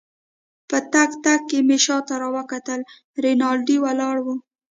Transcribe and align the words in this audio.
په 0.69 0.77
تګ 0.93 1.11
تګ 1.25 1.41
کې 1.49 1.59
مې 1.67 1.77
شاته 1.85 2.13
راوکتل، 2.23 2.79
رینالډي 3.23 3.77
ولاړ 3.81 4.15
وو. 4.25 4.35